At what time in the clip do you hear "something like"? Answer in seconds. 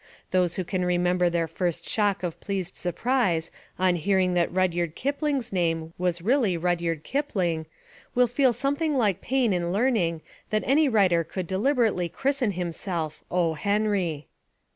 8.51-9.21